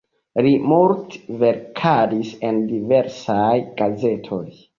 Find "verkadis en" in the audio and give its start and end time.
1.43-2.63